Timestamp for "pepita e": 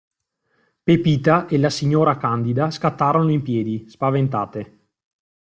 0.83-1.59